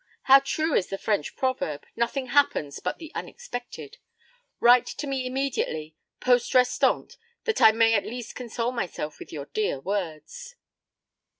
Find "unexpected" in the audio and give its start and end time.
3.13-3.99